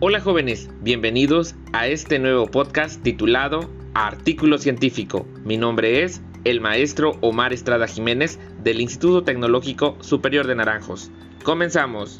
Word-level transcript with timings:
Hola 0.00 0.20
jóvenes, 0.20 0.68
bienvenidos 0.80 1.54
a 1.72 1.86
este 1.86 2.18
nuevo 2.18 2.46
podcast 2.46 3.02
titulado 3.02 3.70
Artículo 3.94 4.58
Científico. 4.58 5.26
Mi 5.44 5.56
nombre 5.56 6.02
es 6.02 6.20
el 6.44 6.60
maestro 6.60 7.18
Omar 7.20 7.52
Estrada 7.52 7.86
Jiménez 7.86 8.40
del 8.62 8.80
Instituto 8.80 9.22
Tecnológico 9.22 9.96
Superior 10.00 10.46
de 10.46 10.56
Naranjos. 10.56 11.10
Comenzamos. 11.44 12.18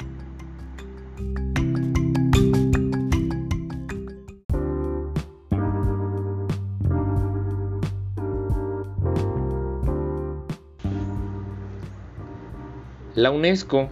La 13.15 13.31
UNESCO 13.31 13.89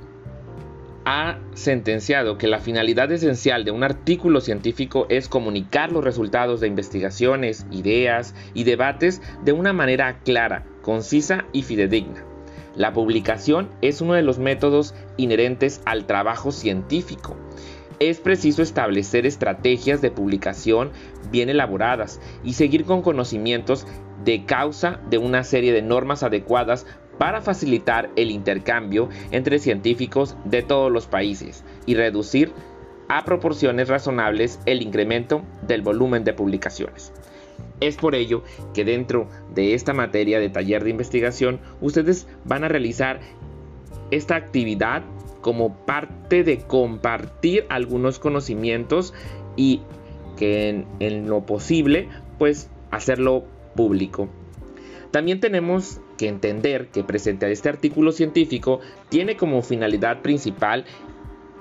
ha 1.04 1.40
sentenciado 1.56 2.38
que 2.38 2.48
la 2.48 2.60
finalidad 2.60 3.12
esencial 3.12 3.64
de 3.66 3.72
un 3.72 3.84
artículo 3.84 4.42
científico 4.42 5.08
es 5.10 5.28
comunicar 5.28 5.92
los 5.92 6.04
resultados 6.04 6.60
de 6.60 6.68
investigaciones, 6.68 7.66
ideas 7.72 8.36
y 8.54 8.64
debates 8.64 9.22
de 9.44 9.54
una 9.54 9.74
manera 9.74 10.20
clara, 10.20 10.66
concisa 10.84 11.46
y 11.52 11.64
fidedigna. 11.64 12.24
La 12.76 12.94
publicación 12.94 13.70
es 13.82 14.02
uno 14.02 14.14
de 14.14 14.22
los 14.22 14.38
métodos 14.38 14.94
inherentes 15.18 15.82
al 15.86 16.06
trabajo 16.06 16.52
científico. 16.52 17.36
Es 18.00 18.20
preciso 18.20 18.62
establecer 18.62 19.26
estrategias 19.26 20.00
de 20.02 20.12
publicación 20.12 20.92
bien 21.32 21.50
elaboradas 21.50 22.22
y 22.44 22.54
seguir 22.54 22.86
con 22.86 23.02
conocimientos 23.02 23.88
de 24.24 24.46
causa 24.46 25.00
de 25.10 25.18
una 25.18 25.44
serie 25.44 25.74
de 25.74 25.82
normas 25.82 26.22
adecuadas 26.22 26.86
para 27.18 27.42
facilitar 27.42 28.10
el 28.16 28.32
intercambio 28.32 29.10
entre 29.32 29.60
científicos 29.60 30.36
de 30.46 30.62
todos 30.62 30.92
los 30.92 31.08
países 31.08 31.64
y 31.86 31.96
reducir 31.96 32.52
a 33.10 33.24
proporciones 33.26 33.88
razonables 33.88 34.60
el 34.66 34.82
incremento 34.82 35.44
del 35.62 35.82
volumen 35.82 36.24
de 36.24 36.34
publicaciones. 36.34 37.14
Es 37.80 37.96
por 37.96 38.16
ello 38.16 38.44
que 38.74 38.86
dentro 38.86 39.30
de 39.54 39.74
esta 39.74 39.94
materia 39.94 40.40
de 40.40 40.50
taller 40.50 40.84
de 40.84 40.90
investigación 40.90 41.60
ustedes 41.82 42.28
van 42.44 42.64
a 42.64 42.68
realizar 42.68 43.20
esta 44.12 44.36
actividad 44.36 45.04
como 45.42 45.76
parte 45.86 46.44
de 46.44 46.60
compartir 46.60 47.66
algunos 47.70 48.20
conocimientos 48.20 49.14
y 49.56 49.82
que 50.38 50.86
en, 51.00 51.30
lo 51.30 51.46
posible 51.46 52.10
pues 52.38 52.70
hacerlo 52.92 53.46
público. 53.76 54.30
También 55.12 55.40
tenemos 55.40 56.02
que 56.18 56.28
entender 56.28 56.88
que 56.88 57.04
presente 57.04 57.46
a 57.46 57.50
este 57.50 57.70
artículo 57.70 58.12
científico 58.12 58.80
tiene 59.10 59.38
como 59.38 59.62
finalidad 59.62 60.22
principal 60.22 60.86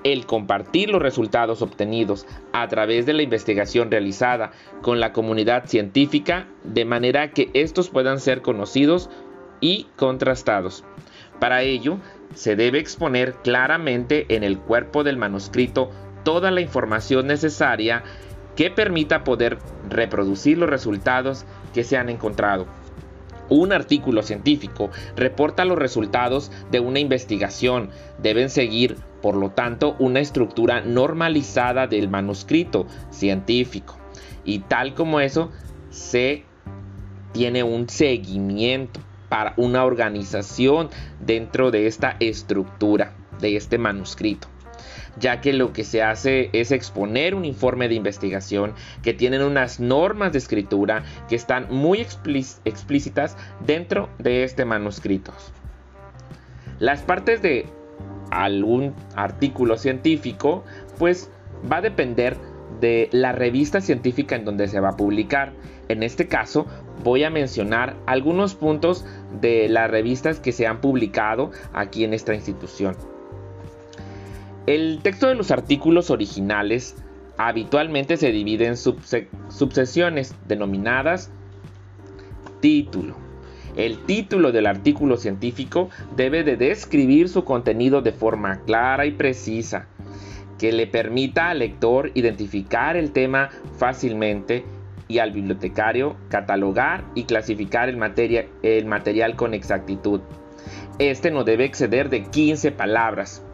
el 0.03 0.25
compartir 0.25 0.89
los 0.89 1.01
resultados 1.01 1.61
obtenidos 1.61 2.25
a 2.53 2.67
través 2.67 3.05
de 3.05 3.13
la 3.13 3.23
investigación 3.23 3.91
realizada 3.91 4.51
con 4.81 4.99
la 4.99 5.11
comunidad 5.11 5.65
científica 5.65 6.47
de 6.63 6.85
manera 6.85 7.31
que 7.31 7.49
estos 7.53 7.89
puedan 7.89 8.19
ser 8.19 8.41
conocidos 8.41 9.09
y 9.59 9.87
contrastados. 9.95 10.83
Para 11.39 11.61
ello, 11.61 11.97
se 12.35 12.55
debe 12.55 12.79
exponer 12.79 13.33
claramente 13.43 14.25
en 14.29 14.43
el 14.43 14.59
cuerpo 14.59 15.03
del 15.03 15.17
manuscrito 15.17 15.91
toda 16.23 16.51
la 16.51 16.61
información 16.61 17.27
necesaria 17.27 18.03
que 18.55 18.71
permita 18.71 19.23
poder 19.23 19.59
reproducir 19.89 20.57
los 20.57 20.69
resultados 20.69 21.45
que 21.73 21.83
se 21.83 21.97
han 21.97 22.09
encontrado. 22.09 22.65
Un 23.49 23.71
artículo 23.71 24.23
científico 24.23 24.89
reporta 25.15 25.65
los 25.65 25.77
resultados 25.77 26.51
de 26.71 26.79
una 26.79 26.99
investigación. 26.99 27.89
Deben 28.21 28.49
seguir, 28.49 28.97
por 29.21 29.35
lo 29.35 29.51
tanto, 29.51 29.95
una 29.99 30.19
estructura 30.19 30.81
normalizada 30.81 31.87
del 31.87 32.09
manuscrito 32.09 32.87
científico. 33.09 33.97
Y 34.43 34.59
tal 34.59 34.93
como 34.93 35.19
eso, 35.19 35.51
se 35.89 36.43
tiene 37.33 37.63
un 37.63 37.89
seguimiento 37.89 38.99
para 39.29 39.53
una 39.57 39.83
organización 39.83 40.89
dentro 41.19 41.71
de 41.71 41.87
esta 41.87 42.15
estructura 42.19 43.13
de 43.39 43.55
este 43.55 43.77
manuscrito 43.77 44.47
ya 45.19 45.41
que 45.41 45.53
lo 45.53 45.73
que 45.73 45.83
se 45.83 46.03
hace 46.03 46.49
es 46.53 46.71
exponer 46.71 47.35
un 47.35 47.45
informe 47.45 47.87
de 47.87 47.95
investigación 47.95 48.73
que 49.03 49.13
tienen 49.13 49.41
unas 49.41 49.79
normas 49.79 50.31
de 50.31 50.37
escritura 50.39 51.03
que 51.27 51.35
están 51.35 51.67
muy 51.69 51.99
explícitas 52.01 53.37
dentro 53.65 54.09
de 54.19 54.43
este 54.43 54.65
manuscrito. 54.65 55.33
Las 56.79 57.01
partes 57.01 57.41
de 57.41 57.65
algún 58.31 58.93
artículo 59.15 59.77
científico 59.77 60.63
pues 60.97 61.31
va 61.71 61.77
a 61.77 61.81
depender 61.81 62.37
de 62.79 63.09
la 63.11 63.31
revista 63.31 63.81
científica 63.81 64.35
en 64.35 64.45
donde 64.45 64.67
se 64.67 64.79
va 64.79 64.89
a 64.89 64.97
publicar. 64.97 65.53
En 65.87 66.03
este 66.03 66.27
caso 66.27 66.67
voy 67.03 67.23
a 67.23 67.29
mencionar 67.29 67.95
algunos 68.05 68.55
puntos 68.55 69.05
de 69.41 69.69
las 69.69 69.89
revistas 69.89 70.39
que 70.39 70.51
se 70.51 70.67
han 70.67 70.81
publicado 70.81 71.51
aquí 71.73 72.03
en 72.03 72.13
esta 72.13 72.35
institución. 72.35 72.95
El 74.67 74.99
texto 75.01 75.29
de 75.29 75.35
los 75.35 75.49
artículos 75.51 76.09
originales 76.09 76.97
habitualmente 77.37 78.17
se 78.17 78.33
divide 78.33 78.65
en 78.65 78.75
subsesiones 78.75 80.35
denominadas 80.45 81.31
título. 82.59 83.15
El 83.77 83.99
título 83.99 84.51
del 84.51 84.65
artículo 84.65 85.15
científico 85.15 85.89
debe 86.17 86.43
de 86.43 86.57
describir 86.57 87.29
su 87.29 87.45
contenido 87.45 88.01
de 88.01 88.11
forma 88.11 88.59
clara 88.65 89.05
y 89.05 89.11
precisa, 89.11 89.87
que 90.59 90.73
le 90.73 90.85
permita 90.85 91.51
al 91.51 91.59
lector 91.59 92.11
identificar 92.13 92.97
el 92.97 93.13
tema 93.13 93.49
fácilmente 93.77 94.65
y 95.07 95.19
al 95.19 95.31
bibliotecario 95.31 96.17
catalogar 96.27 97.05
y 97.15 97.23
clasificar 97.23 97.87
el 97.87 98.85
material 98.85 99.35
con 99.37 99.53
exactitud. 99.53 100.19
Este 100.99 101.31
no 101.31 101.45
debe 101.45 101.63
exceder 101.63 102.09
de 102.09 102.23
15 102.23 102.73
palabras 102.73 103.46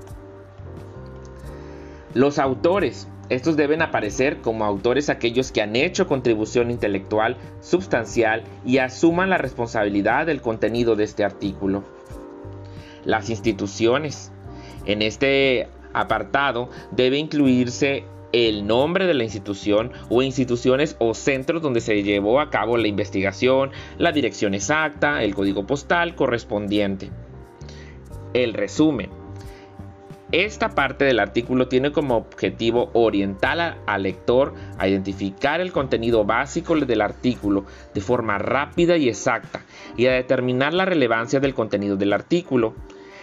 los 2.13 2.39
autores. 2.39 3.07
Estos 3.29 3.55
deben 3.55 3.81
aparecer 3.81 4.41
como 4.41 4.65
autores 4.65 5.09
aquellos 5.09 5.51
que 5.51 5.61
han 5.61 5.75
hecho 5.75 6.07
contribución 6.07 6.71
intelectual 6.71 7.37
sustancial 7.61 8.43
y 8.65 8.79
asuman 8.79 9.29
la 9.29 9.37
responsabilidad 9.37 10.25
del 10.25 10.41
contenido 10.41 10.95
de 10.95 11.05
este 11.05 11.23
artículo. 11.23 11.83
Las 13.05 13.29
instituciones. 13.29 14.31
En 14.85 15.01
este 15.01 15.69
apartado 15.93 16.69
debe 16.91 17.17
incluirse 17.17 18.03
el 18.33 18.65
nombre 18.65 19.05
de 19.05 19.13
la 19.13 19.23
institución 19.23 19.91
o 20.09 20.21
instituciones 20.21 20.97
o 20.99 21.13
centros 21.13 21.61
donde 21.61 21.81
se 21.81 22.01
llevó 22.03 22.41
a 22.41 22.49
cabo 22.49 22.77
la 22.77 22.87
investigación, 22.87 23.71
la 23.97 24.11
dirección 24.11 24.53
exacta, 24.53 25.23
el 25.23 25.35
código 25.35 25.65
postal 25.65 26.15
correspondiente. 26.15 27.11
El 28.33 28.53
resumen. 28.53 29.22
Esta 30.33 30.69
parte 30.69 31.05
del 31.05 31.19
artículo 31.19 31.67
tiene 31.67 31.91
como 31.91 32.17
objetivo 32.17 32.89
orientar 32.93 33.77
al 33.85 34.01
lector 34.01 34.55
a 34.79 34.87
identificar 34.87 35.61
el 35.61 35.71
contenido 35.71 36.25
básico 36.25 36.75
del 36.75 37.01
artículo 37.01 37.65
de 37.93 38.01
forma 38.01 38.39
rápida 38.39 38.97
y 38.97 39.09
exacta 39.09 39.63
y 39.95 40.07
a 40.07 40.13
determinar 40.13 40.73
la 40.73 40.85
relevancia 40.85 41.39
del 41.39 41.53
contenido 41.53 41.97
del 41.97 42.13
artículo. 42.13 42.73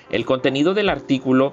El 0.09 0.25
contenido 0.25 0.73
del 0.73 0.89
artículo 0.89 1.53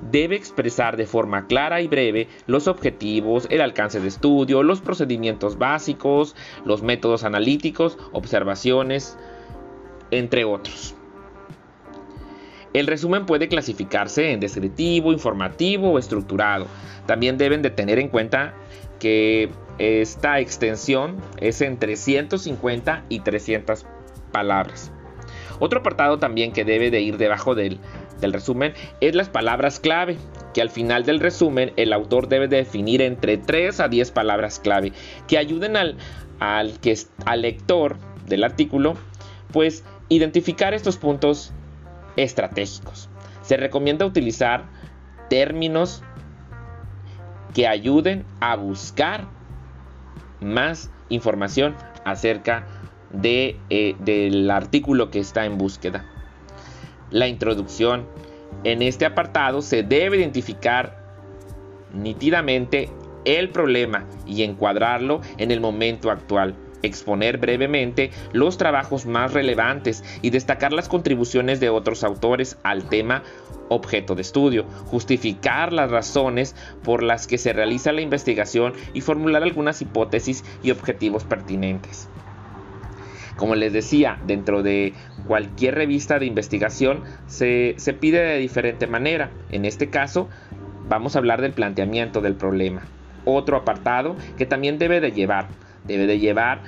debe 0.00 0.34
expresar 0.34 0.96
de 0.96 1.06
forma 1.06 1.46
clara 1.46 1.80
y 1.80 1.86
breve 1.86 2.26
los 2.48 2.66
objetivos, 2.66 3.46
el 3.48 3.60
alcance 3.60 4.00
de 4.00 4.08
estudio, 4.08 4.64
los 4.64 4.80
procedimientos 4.80 5.56
básicos, 5.56 6.34
los 6.64 6.82
métodos 6.82 7.22
analíticos, 7.22 7.96
observaciones, 8.10 9.16
entre 10.10 10.44
otros. 10.44 10.95
El 12.72 12.86
resumen 12.86 13.26
puede 13.26 13.48
clasificarse 13.48 14.32
en 14.32 14.40
descriptivo, 14.40 15.12
informativo 15.12 15.92
o 15.92 15.98
estructurado. 15.98 16.66
También 17.06 17.38
deben 17.38 17.62
de 17.62 17.70
tener 17.70 17.98
en 17.98 18.08
cuenta 18.08 18.54
que 18.98 19.50
esta 19.78 20.40
extensión 20.40 21.16
es 21.38 21.60
entre 21.60 21.96
150 21.96 23.04
y 23.08 23.20
300 23.20 23.86
palabras. 24.32 24.90
Otro 25.58 25.80
apartado 25.80 26.18
también 26.18 26.52
que 26.52 26.64
debe 26.64 26.90
de 26.90 27.00
ir 27.00 27.16
debajo 27.16 27.54
del, 27.54 27.78
resumen 28.20 28.74
es 29.00 29.14
las 29.14 29.28
palabras 29.28 29.80
clave, 29.80 30.16
que 30.52 30.60
al 30.60 30.70
final 30.70 31.04
del 31.04 31.20
resumen 31.20 31.72
el 31.76 31.92
autor 31.92 32.28
debe 32.28 32.48
definir 32.48 33.02
entre 33.02 33.38
3 33.38 33.80
a 33.80 33.88
10 33.88 34.10
palabras 34.10 34.58
clave 34.58 34.92
que 35.28 35.38
ayuden 35.38 35.76
al, 35.76 35.96
al, 36.40 36.78
que, 36.80 36.96
al 37.24 37.42
lector 37.42 37.96
del 38.26 38.44
artículo 38.44 38.96
pues 39.52 39.84
identificar 40.08 40.74
estos 40.74 40.96
puntos 40.96 41.52
estratégicos. 42.16 43.08
Se 43.42 43.56
recomienda 43.56 44.06
utilizar 44.06 44.64
términos 45.28 46.02
que 47.54 47.66
ayuden 47.66 48.24
a 48.40 48.56
buscar 48.56 49.26
más 50.40 50.90
información 51.08 51.74
acerca 52.04 52.66
eh, 53.22 53.96
del 54.00 54.50
artículo 54.50 55.10
que 55.10 55.20
está 55.20 55.44
en 55.46 55.58
búsqueda. 55.58 56.04
La 57.10 57.28
introducción. 57.28 58.06
En 58.64 58.82
este 58.82 59.04
apartado 59.04 59.62
se 59.62 59.82
debe 59.82 60.16
identificar 60.16 60.98
nítidamente 61.92 62.90
el 63.24 63.50
problema 63.50 64.04
y 64.26 64.42
encuadrarlo 64.42 65.20
en 65.38 65.50
el 65.50 65.60
momento 65.60 66.10
actual 66.10 66.54
exponer 66.86 67.38
brevemente 67.38 68.10
los 68.32 68.58
trabajos 68.58 69.06
más 69.06 69.32
relevantes 69.32 70.04
y 70.22 70.30
destacar 70.30 70.72
las 70.72 70.88
contribuciones 70.88 71.60
de 71.60 71.70
otros 71.70 72.04
autores 72.04 72.58
al 72.62 72.88
tema 72.88 73.22
objeto 73.68 74.14
de 74.14 74.22
estudio, 74.22 74.64
justificar 74.86 75.72
las 75.72 75.90
razones 75.90 76.54
por 76.82 77.02
las 77.02 77.26
que 77.26 77.38
se 77.38 77.52
realiza 77.52 77.92
la 77.92 78.00
investigación 78.00 78.72
y 78.94 79.00
formular 79.00 79.42
algunas 79.42 79.82
hipótesis 79.82 80.44
y 80.62 80.70
objetivos 80.70 81.24
pertinentes. 81.24 82.08
Como 83.36 83.54
les 83.54 83.72
decía, 83.72 84.18
dentro 84.26 84.62
de 84.62 84.94
cualquier 85.26 85.74
revista 85.74 86.18
de 86.18 86.26
investigación 86.26 87.02
se, 87.26 87.74
se, 87.76 87.92
pide 87.92 88.20
de 88.20 88.38
diferente 88.38 88.86
manera. 88.86 89.30
En 89.50 89.66
este 89.66 89.90
caso, 89.90 90.28
vamos 90.88 91.14
a 91.14 91.18
hablar 91.18 91.42
del 91.42 91.52
planteamiento 91.52 92.22
del 92.22 92.34
problema. 92.34 92.82
Otro 93.26 93.58
apartado 93.58 94.16
que 94.38 94.46
también 94.46 94.78
debe 94.78 95.00
de 95.00 95.12
llevar, 95.12 95.48
debe 95.86 96.06
de 96.06 96.18
llevar 96.18 96.62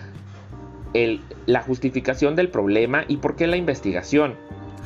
la 1.47 1.63
justificación 1.63 2.35
del 2.35 2.49
problema 2.49 3.05
y 3.09 3.19
por 3.19 3.37
qué 3.37 3.47
la 3.47 3.57
investigación. 3.57 4.35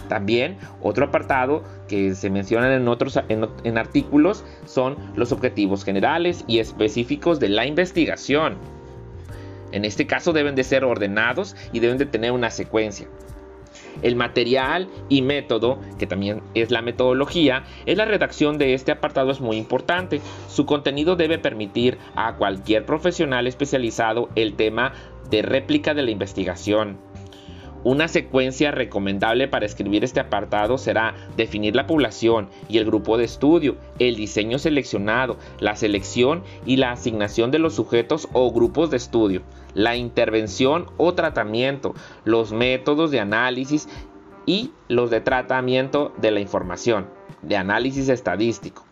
También 0.09 0.59
otro 0.83 1.07
apartado 1.07 1.63
que 1.89 2.15
se 2.15 2.29
menciona 2.29 2.75
en 2.75 2.89
otros 2.89 3.19
en 3.29 3.79
artículos 3.79 4.45
son 4.67 4.97
los 5.17 5.33
objetivos 5.33 5.85
generales 5.85 6.45
y 6.47 6.59
específicos 6.59 7.41
de 7.41 7.49
la 7.49 7.67
investigación. 7.67 8.57
En 9.71 9.87
este 9.87 10.07
caso 10.07 10.33
deben 10.33 10.55
de 10.55 10.65
ser 10.65 10.85
ordenados 10.85 11.57
y 11.73 11.81
deben 11.81 11.99
de 11.99 12.07
tener 12.07 12.33
una 12.33 12.51
secuencia. 12.51 13.07
El 14.03 14.17
material 14.17 14.89
y 15.09 15.23
método, 15.23 15.79
que 15.99 16.07
también 16.07 16.43
es 16.55 16.71
la 16.71 16.83
metodología, 16.83 17.65
es 17.87 17.97
la 17.97 18.05
redacción 18.05 18.59
de 18.59 18.75
este 18.75 18.93
apartado 18.93 19.31
es 19.31 19.41
muy 19.41 19.57
importante. 19.57 20.21
Su 20.49 20.67
contenido 20.67 21.17
debe 21.17 21.39
permitir 21.39 21.99
a 22.15 22.37
cualquier 22.37 22.85
profesional 22.87 23.47
especializado 23.47 24.29
el 24.35 24.55
tema 24.55 24.93
de 25.31 25.43
réplica 25.43 25.95
de 25.95 26.03
la 26.03 26.11
investigación. 26.11 26.99
Una 27.85 28.07
secuencia 28.07 28.71
recomendable 28.71 29.49
para 29.49 29.67
escribir 29.67 30.05
este 30.05 30.21
apartado 30.21 30.79
será 30.79 31.15
definir 31.37 31.75
la 31.75 31.89
población 31.89 32.49
y 32.69 32.79
el 32.79 32.85
grupo 32.85 33.19
de 33.19 33.25
estudio, 33.25 33.77
el 33.99 34.15
diseño 34.15 34.61
seleccionado, 34.61 35.37
la 35.59 35.75
selección 35.75 36.45
y 36.65 36.77
la 36.77 36.93
asignación 36.93 37.51
de 37.51 37.59
los 37.59 37.75
sujetos 37.75 38.29
o 38.33 38.53
grupos 38.53 38.91
de 38.91 38.99
estudio, 38.99 39.43
la 39.75 39.97
intervención 39.97 40.87
o 40.97 41.15
tratamiento, 41.15 41.95
los 42.25 42.53
métodos 42.53 43.11
de 43.11 43.19
análisis 43.19 43.89
y 44.47 44.71
los 44.87 45.11
de 45.11 45.21
tratamiento 45.21 46.13
de 46.19 46.31
la 46.31 46.39
información, 46.39 47.09
de 47.43 47.57
análisis 47.57 48.09
estadístico. 48.09 48.85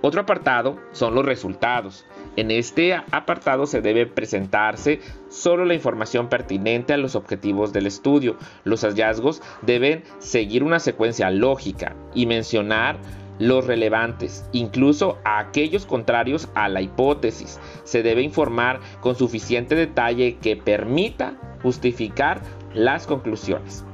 Otro 0.00 0.20
apartado 0.20 0.76
son 0.92 1.14
los 1.16 1.24
resultados. 1.24 2.04
En 2.36 2.50
este 2.50 2.94
apartado 2.94 3.66
se 3.66 3.80
debe 3.80 4.06
presentarse 4.06 5.00
solo 5.28 5.64
la 5.64 5.74
información 5.74 6.28
pertinente 6.28 6.92
a 6.92 6.96
los 6.96 7.14
objetivos 7.14 7.72
del 7.72 7.86
estudio. 7.86 8.36
Los 8.64 8.82
hallazgos 8.82 9.40
deben 9.62 10.02
seguir 10.18 10.64
una 10.64 10.80
secuencia 10.80 11.30
lógica 11.30 11.94
y 12.14 12.26
mencionar 12.26 12.98
los 13.38 13.66
relevantes, 13.66 14.48
incluso 14.52 15.18
a 15.24 15.38
aquellos 15.38 15.86
contrarios 15.86 16.48
a 16.54 16.68
la 16.68 16.80
hipótesis. 16.80 17.60
Se 17.84 18.02
debe 18.02 18.22
informar 18.22 18.80
con 19.00 19.16
suficiente 19.16 19.74
detalle 19.74 20.36
que 20.36 20.56
permita 20.56 21.34
justificar 21.62 22.42
las 22.72 23.06
conclusiones. 23.06 23.84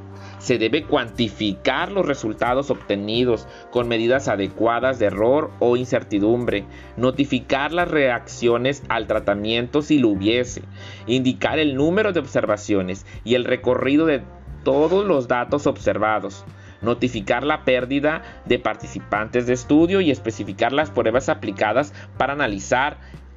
Se 0.41 0.57
debe 0.57 0.85
cuantificar 0.85 1.93
los 1.93 2.07
resultados 2.07 2.71
obtenidos 2.71 3.47
con 3.71 3.89
medidas 3.89 4.27
adecuadas 4.27 4.99
de 4.99 5.07
error 5.07 5.51
o 5.59 5.77
incertidumbre, 5.77 6.65
notificar 6.97 7.73
las 7.73 7.91
reacciones 7.91 8.83
al 8.89 9.07
tratamiento 9.07 9.83
si 9.83 9.99
lo 9.99 10.09
hubiese, 10.09 10.63
indicar 11.07 11.59
el 11.59 11.75
número 11.75 12.15
de 12.15 12.21
observaciones 12.21 13.05
y 13.23 13.35
el 13.35 13.45
recorrido 13.45 14.07
de 14.07 14.23
todos 14.65 15.07
los 15.07 15.29
datos 15.29 15.67
observados, 15.67 16.47
notificar 16.81 17.45
la 17.45 17.65
pérdida 17.65 18.23
de 18.47 18.59
participantes 18.59 19.47
de 19.47 19.53
estudio 19.53 20.01
y 20.01 20.11
especificar 20.11 20.73
las 20.73 20.91
pruebas 20.91 21.29
aplicadas 21.29 21.93
para 22.17 22.33
analizar 22.33 22.97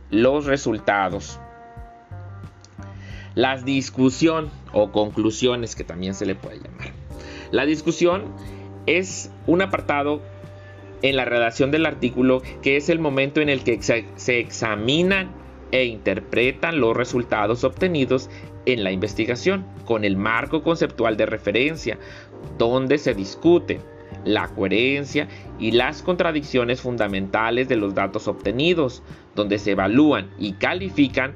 los 0.10 0.46
resultados. 0.46 1.38
La 3.36 3.58
discusión 3.58 4.50
o 4.74 4.92
conclusiones 4.92 5.76
que 5.76 5.84
también 5.84 6.14
se 6.14 6.26
le 6.26 6.36
puede 6.36 6.58
llamar. 6.58 6.92
La 7.52 7.66
discusión 7.66 8.26
es 8.86 9.32
un 9.48 9.62
apartado 9.62 10.22
en 11.02 11.16
la 11.16 11.26
redacción 11.26 11.72
del 11.72 11.86
artículo 11.86 12.42
que 12.62 12.78
es 12.78 12.90
el 12.90 13.00
momento 13.00 13.42
en 13.42 13.50
el 13.50 13.64
que 13.64 13.82
se 13.82 14.40
examinan 14.40 15.32
e 15.72 15.86
interpretan 15.86 16.80
los 16.80 16.96
resultados 16.96 17.64
obtenidos 17.64 18.30
en 18.66 18.84
la 18.84 18.92
investigación 18.92 19.66
con 19.86 20.06
el 20.06 20.16
marco 20.16 20.62
conceptual 20.62 21.18
de 21.18 21.26
referencia, 21.26 21.98
donde 22.58 23.00
se 23.00 23.16
discute 23.16 23.80
la 24.24 24.48
coherencia 24.50 25.28
y 25.60 25.72
las 25.72 26.04
contradicciones 26.04 26.82
fundamentales 26.82 27.68
de 27.68 27.76
los 27.76 27.96
datos 27.96 28.28
obtenidos, 28.28 29.02
donde 29.36 29.58
se 29.58 29.72
evalúan 29.72 30.30
y 30.38 30.54
califican 30.54 31.34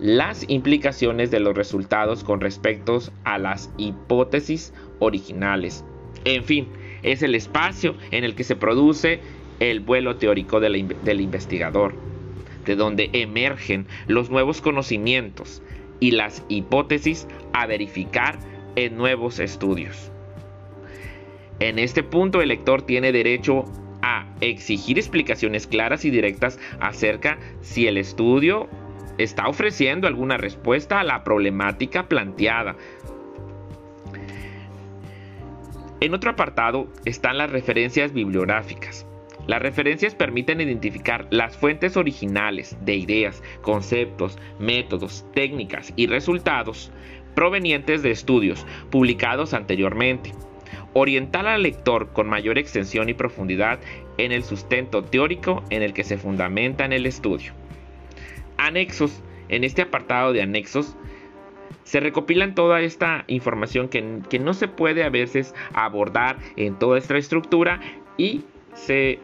las 0.00 0.48
implicaciones 0.48 1.30
de 1.30 1.40
los 1.40 1.54
resultados 1.54 2.24
con 2.24 2.40
respecto 2.40 3.00
a 3.24 3.38
las 3.38 3.70
hipótesis 3.76 4.72
originales. 4.98 5.84
En 6.24 6.44
fin, 6.44 6.68
es 7.02 7.22
el 7.22 7.34
espacio 7.34 7.94
en 8.10 8.24
el 8.24 8.34
que 8.34 8.44
se 8.44 8.56
produce 8.56 9.20
el 9.60 9.80
vuelo 9.80 10.16
teórico 10.16 10.58
del 10.58 11.20
investigador, 11.20 11.94
de 12.64 12.76
donde 12.76 13.10
emergen 13.12 13.86
los 14.06 14.30
nuevos 14.30 14.62
conocimientos 14.62 15.62
y 16.00 16.12
las 16.12 16.42
hipótesis 16.48 17.28
a 17.52 17.66
verificar 17.66 18.38
en 18.76 18.96
nuevos 18.96 19.38
estudios. 19.38 20.10
En 21.58 21.78
este 21.78 22.02
punto 22.02 22.40
el 22.40 22.48
lector 22.48 22.82
tiene 22.82 23.12
derecho 23.12 23.64
a 24.00 24.26
exigir 24.40 24.98
explicaciones 24.98 25.66
claras 25.66 26.06
y 26.06 26.10
directas 26.10 26.58
acerca 26.80 27.38
si 27.60 27.86
el 27.86 27.98
estudio 27.98 28.66
está 29.22 29.48
ofreciendo 29.48 30.06
alguna 30.06 30.36
respuesta 30.36 31.00
a 31.00 31.04
la 31.04 31.24
problemática 31.24 32.08
planteada. 32.08 32.76
En 36.00 36.14
otro 36.14 36.30
apartado 36.30 36.88
están 37.04 37.36
las 37.36 37.50
referencias 37.50 38.12
bibliográficas. 38.12 39.06
Las 39.46 39.60
referencias 39.60 40.14
permiten 40.14 40.60
identificar 40.60 41.26
las 41.30 41.56
fuentes 41.56 41.96
originales 41.96 42.76
de 42.82 42.96
ideas, 42.96 43.42
conceptos, 43.62 44.38
métodos, 44.58 45.26
técnicas 45.34 45.92
y 45.96 46.06
resultados 46.06 46.90
provenientes 47.34 48.02
de 48.02 48.10
estudios 48.10 48.66
publicados 48.90 49.54
anteriormente. 49.54 50.32
Orientar 50.92 51.46
al 51.46 51.62
lector 51.62 52.12
con 52.12 52.28
mayor 52.28 52.58
extensión 52.58 53.08
y 53.08 53.14
profundidad 53.14 53.80
en 54.18 54.32
el 54.32 54.42
sustento 54.42 55.04
teórico 55.04 55.62
en 55.70 55.82
el 55.82 55.92
que 55.92 56.04
se 56.04 56.18
fundamenta 56.18 56.84
en 56.84 56.92
el 56.92 57.06
estudio. 57.06 57.52
Anexos. 58.66 59.22
En 59.48 59.64
este 59.64 59.82
apartado 59.82 60.32
de 60.32 60.42
anexos 60.42 60.96
se 61.84 61.98
recopilan 61.98 62.54
toda 62.54 62.80
esta 62.82 63.24
información 63.26 63.88
que, 63.88 64.38
no 64.38 64.54
se 64.54 64.68
puede 64.68 65.02
a 65.02 65.10
veces 65.10 65.54
abordar 65.72 66.38
en 66.54 66.78
toda 66.78 66.98
esta 66.98 67.16
estructura 67.16 67.80
y 68.16 68.44
se, 68.74 69.18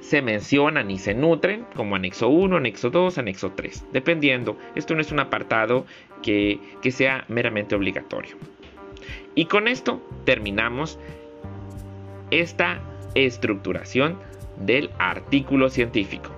se 0.00 0.22
mencionan 0.22 0.90
y 0.90 0.98
se 0.98 1.12
nutren 1.12 1.66
como 1.74 1.96
anexo 1.96 2.28
1, 2.28 2.56
anexo 2.56 2.88
2, 2.88 3.18
anexo 3.18 3.52
3, 3.52 3.88
dependiendo. 3.92 4.56
Esto 4.74 4.94
no 4.94 5.02
es 5.02 5.12
un 5.12 5.20
apartado 5.20 5.84
que, 6.22 6.58
que 6.80 6.92
sea 6.92 7.26
meramente 7.28 7.74
obligatorio. 7.74 8.36
Y 9.34 9.44
con 9.44 9.68
esto 9.68 10.00
terminamos 10.24 10.98
esta 12.30 12.80
estructuración 13.14 14.18
del 14.64 14.90
artículo 14.98 15.68
científico. 15.68 16.37